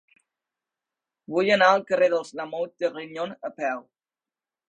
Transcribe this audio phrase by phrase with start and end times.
[1.33, 3.87] Vull anar al carrer dels Lamote de Grignon a peu.